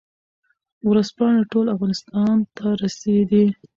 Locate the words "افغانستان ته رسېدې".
1.75-3.45